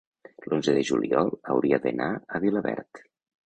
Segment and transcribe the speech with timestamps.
[0.53, 3.07] l'onze de juliol hauria d'anar a Vilaverd.